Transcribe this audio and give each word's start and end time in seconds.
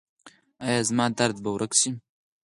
ایا 0.65 0.81
زما 0.89 1.05
درد 1.17 1.37
به 1.43 1.49
ورک 1.55 1.71
شي؟ 1.79 1.89